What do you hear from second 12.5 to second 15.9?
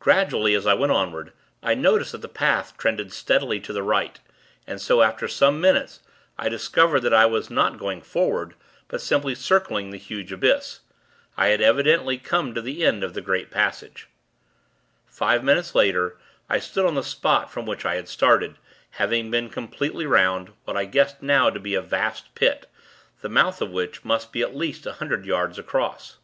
to the end of the great passage. Five minutes